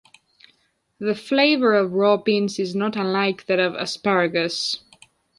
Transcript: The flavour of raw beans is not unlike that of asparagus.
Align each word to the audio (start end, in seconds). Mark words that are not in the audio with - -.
The 0.97 1.13
flavour 1.13 1.75
of 1.75 1.93
raw 1.93 2.17
beans 2.17 2.57
is 2.57 2.73
not 2.73 2.95
unlike 2.95 3.45
that 3.45 3.59
of 3.59 3.75
asparagus. 3.75 4.79